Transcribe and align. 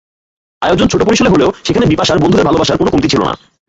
আয়োজন 0.61 0.87
ছোট 0.87 1.01
পরিসরে 1.03 1.33
হলেও 1.33 1.49
সেখানে 1.65 1.85
বিপাশার 1.85 2.21
বন্ধুদের 2.21 2.47
ভালোবাসার 2.47 2.79
কোনো 2.79 2.91
কমতি 2.91 3.07
ছিল 3.13 3.21
না। 3.27 3.33